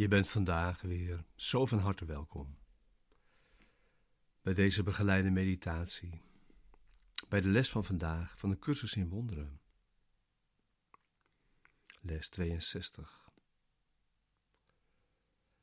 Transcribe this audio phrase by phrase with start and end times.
[0.00, 2.58] Je bent vandaag weer zo van harte welkom
[4.42, 6.22] bij deze begeleide meditatie,
[7.28, 9.60] bij de les van vandaag van de cursus in wonderen.
[12.00, 13.30] Les 62.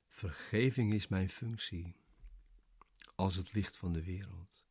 [0.08, 1.96] Vergeving is mijn functie
[3.16, 4.66] als het licht van de wereld.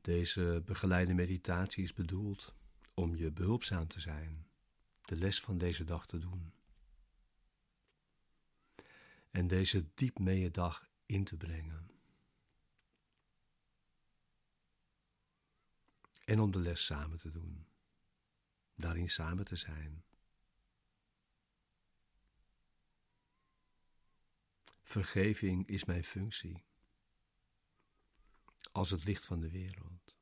[0.00, 2.58] Deze begeleide meditatie is bedoeld
[3.00, 4.46] om je behulpzaam te zijn,
[5.04, 6.52] de les van deze dag te doen.
[9.30, 11.90] En deze diep mee dag in te brengen.
[16.24, 17.66] En om de les samen te doen,
[18.74, 20.04] daarin samen te zijn.
[24.82, 26.64] Vergeving is mijn functie,
[28.72, 30.19] als het licht van de wereld.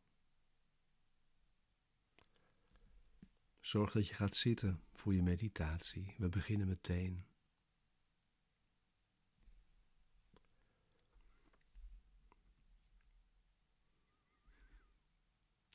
[3.68, 6.14] Zorg dat je gaat zitten voor je meditatie.
[6.18, 7.24] We beginnen meteen.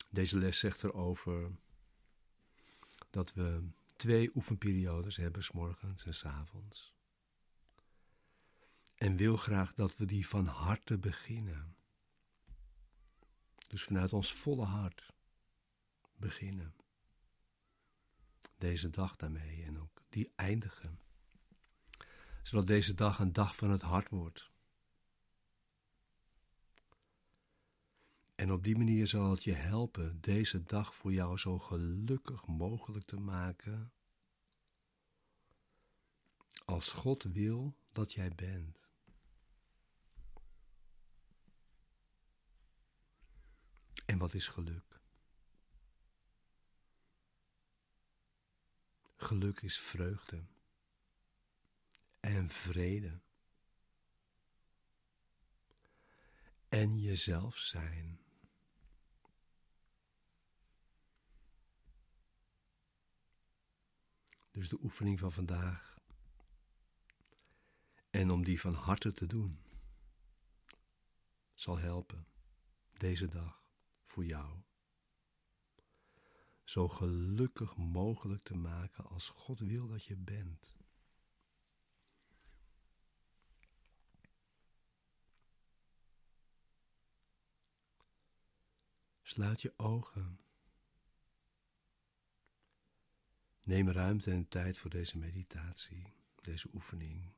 [0.10, 1.52] Deze les zegt erover
[3.10, 6.94] dat we twee oefenperiodes hebben, s morgens en s avonds.
[8.96, 11.76] En wil graag dat we die van harte beginnen.
[13.68, 15.14] Dus vanuit ons volle hart
[16.16, 16.82] beginnen
[18.64, 21.00] deze dag daarmee en ook die eindigen.
[22.44, 24.52] Zodat deze dag een dag van het hart wordt.
[28.36, 33.06] En op die manier zal het je helpen deze dag voor jou zo gelukkig mogelijk
[33.06, 33.92] te maken.
[36.66, 38.80] Als God wil dat jij bent.
[44.06, 44.93] En wat is geluk?
[49.24, 50.44] Geluk is vreugde
[52.20, 53.22] en vrede.
[56.70, 58.20] En jezelf zijn.
[64.52, 65.98] Dus de oefening van vandaag.
[68.10, 69.64] En om die van harte te doen,
[71.54, 72.28] zal helpen
[72.98, 73.64] deze dag
[74.06, 74.64] voor jou
[76.74, 80.76] zo gelukkig mogelijk te maken als God wil dat je bent.
[89.22, 90.40] Sluit je ogen.
[93.64, 97.34] Neem ruimte en tijd voor deze meditatie, deze oefening.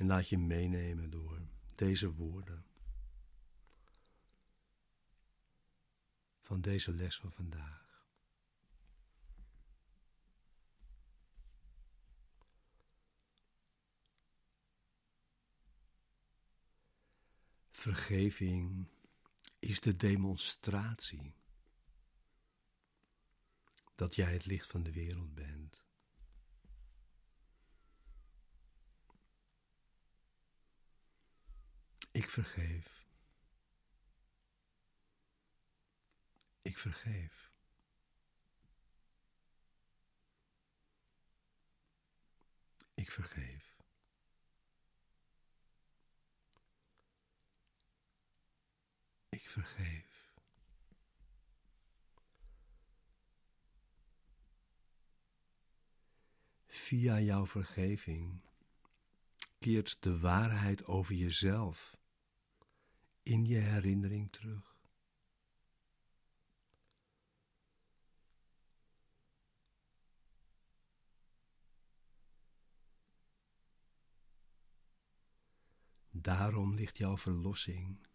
[0.00, 1.40] En laat je meenemen door
[1.74, 2.64] deze woorden
[6.40, 8.04] van deze les van vandaag.
[17.70, 18.88] Vergeving
[19.58, 21.34] is de demonstratie
[23.94, 25.89] dat jij het licht van de wereld bent.
[32.12, 33.04] Ik vergeef.
[36.62, 37.50] Ik vergeef.
[42.94, 43.76] Ik vergeef.
[49.28, 50.34] Ik vergeef.
[56.66, 58.40] Via jouw vergeving
[59.58, 61.98] keert de waarheid over jezelf
[63.30, 64.78] in je herinnering terug.
[76.10, 78.06] Daarom ligt jouw verlossing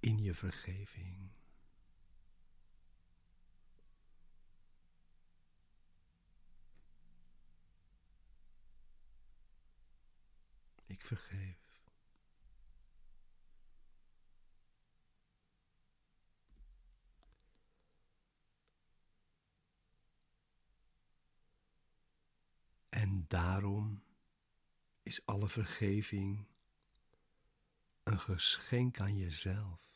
[0.00, 1.30] in je vergeving.
[10.86, 11.67] Ik vergeef.
[23.26, 24.02] Daarom
[25.02, 26.46] is alle vergeving
[28.02, 29.86] een geschenk aan jezelf.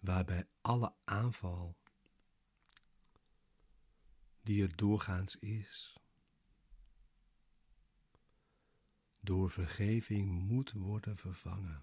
[0.00, 1.76] Waarbij alle aanval
[4.42, 5.96] die er doorgaans is,
[9.24, 11.82] door vergeving moet worden vervangen.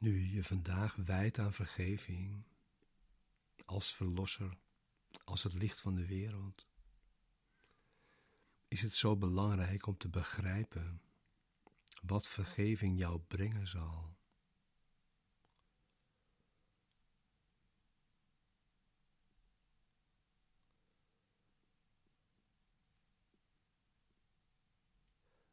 [0.00, 2.44] Nu je vandaag wijdt aan vergeving,
[3.64, 4.58] als verlosser,
[5.24, 6.66] als het licht van de wereld,
[8.68, 11.02] is het zo belangrijk om te begrijpen
[12.02, 14.16] wat vergeving jou brengen zal.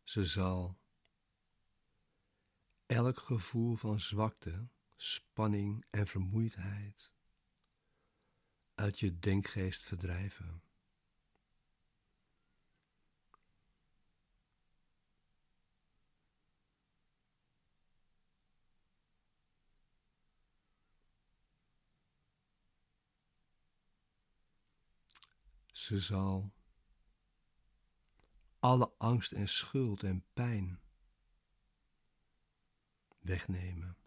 [0.03, 0.77] Ze zal
[2.87, 7.11] elk gevoel van zwakte, spanning en vermoeidheid
[8.75, 10.61] uit je denkgeest verdrijven.
[25.71, 26.53] Ze zal
[28.59, 30.79] alle angst en schuld en pijn
[33.27, 33.97] wegnemen.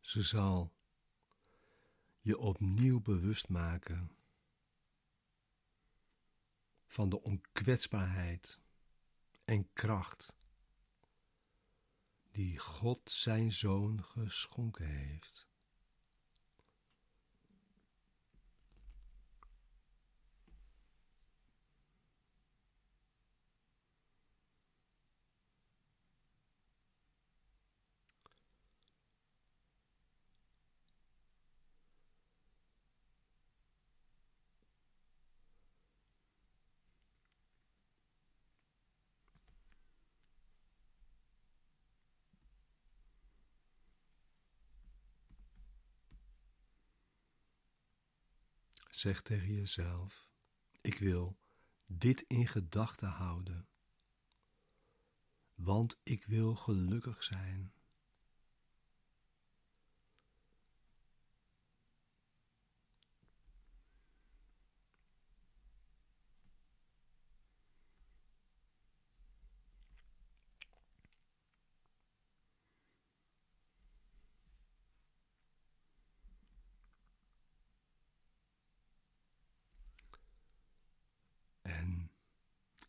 [0.00, 0.72] Ze zal
[2.20, 4.16] je opnieuw bewust maken
[6.86, 8.60] van de onkwetsbaarheid
[9.44, 10.36] en kracht
[12.30, 15.51] die God zijn zoon geschonken heeft.
[49.02, 50.28] Zeg tegen jezelf:
[50.80, 51.38] Ik wil
[51.86, 53.68] dit in gedachten houden,
[55.54, 57.72] want ik wil gelukkig zijn.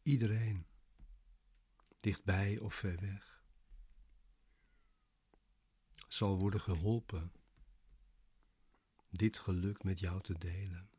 [0.03, 0.65] Iedereen,
[1.99, 3.43] dichtbij of ver weg,
[6.07, 7.31] zal worden geholpen
[9.09, 10.89] dit geluk met jou te delen.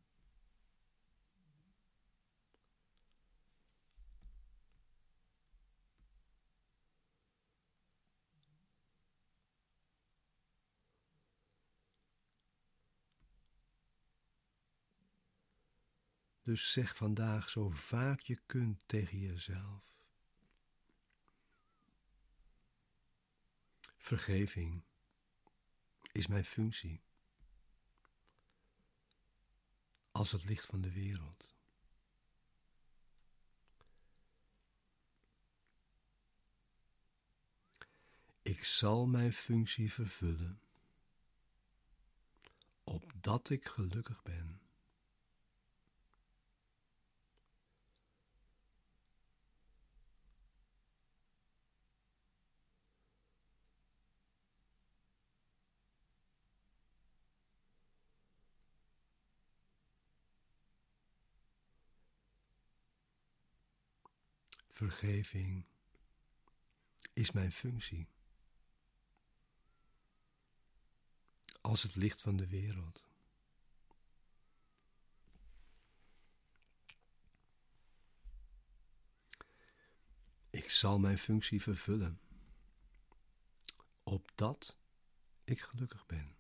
[16.45, 19.83] Dus zeg vandaag zo vaak je kunt tegen jezelf.
[23.97, 24.83] Vergeving
[26.13, 27.03] is mijn functie
[30.11, 31.55] als het licht van de wereld.
[38.43, 40.61] Ik zal mijn functie vervullen,
[42.85, 44.64] opdat ik gelukkig ben.
[64.75, 65.65] Vergeving
[67.13, 68.09] is mijn functie.
[71.61, 73.07] Als het licht van de wereld.
[80.51, 82.21] Ik zal mijn functie vervullen,
[84.03, 84.79] opdat
[85.45, 86.37] ik gelukkig ben.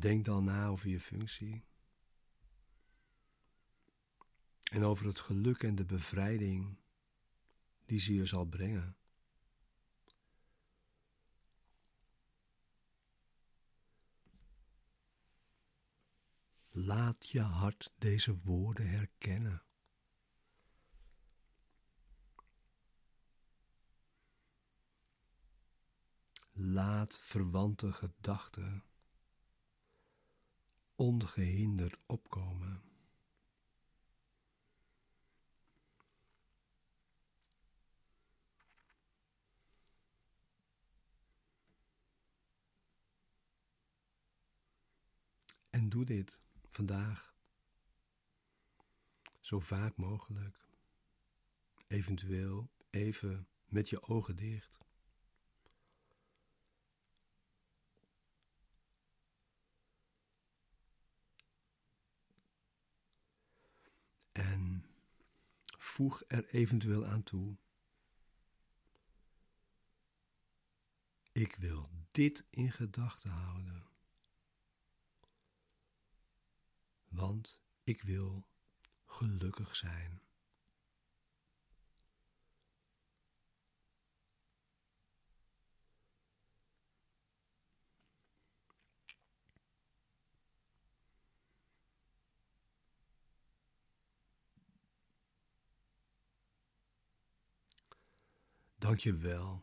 [0.00, 1.64] Denk dan na over je functie.
[4.70, 6.78] En over het geluk en de bevrijding
[7.86, 8.96] die ze je zal brengen.
[16.70, 19.62] Laat je hart deze woorden herkennen.
[26.52, 28.87] Laat verwante gedachten
[30.98, 32.82] ongehinderd opkomen.
[45.70, 46.38] En doe dit
[46.68, 47.34] vandaag
[49.40, 50.66] zo vaak mogelijk.
[51.86, 54.78] Eventueel even met je ogen dicht.
[64.32, 64.84] En
[65.98, 67.56] voeg er eventueel aan toe.
[71.32, 73.88] Ik wil dit in gedachten houden.
[77.08, 78.46] Want ik wil
[79.04, 80.22] gelukkig zijn.
[98.78, 99.62] Dank je wel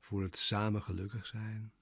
[0.00, 1.72] voor het samen gelukkig zijn.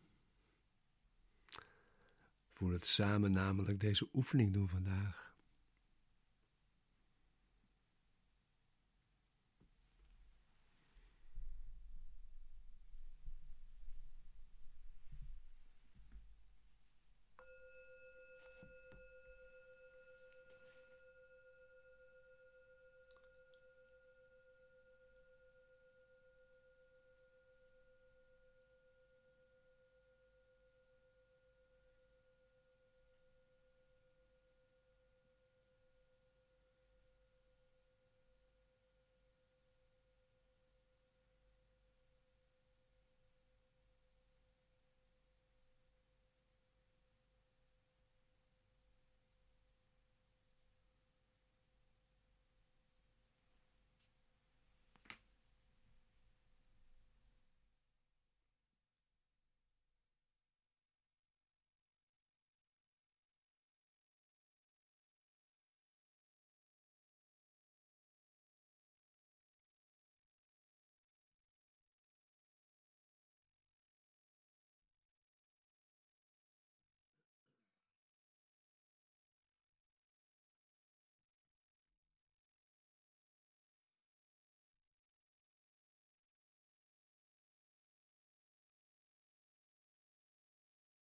[2.52, 5.29] Voor het samen namelijk deze oefening doen vandaag.